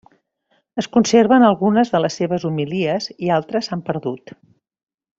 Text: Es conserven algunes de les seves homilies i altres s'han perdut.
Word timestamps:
Es 0.83 0.87
conserven 0.95 1.45
algunes 1.51 1.93
de 1.97 2.01
les 2.05 2.17
seves 2.21 2.47
homilies 2.51 3.09
i 3.29 3.33
altres 3.39 3.71
s'han 3.71 3.85
perdut. 3.93 4.39